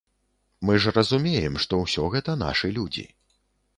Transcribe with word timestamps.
Мы 0.69 0.77
ж 0.85 0.93
разумеем, 0.95 1.59
што 1.65 1.81
ўсё 1.83 2.09
гэта 2.17 2.35
нашы 2.45 2.67
людзі. 2.79 3.05